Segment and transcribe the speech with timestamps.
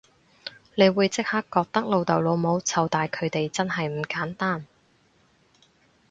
[0.73, 4.65] 你會即刻覺得老豆老母湊大佢哋真係唔簡單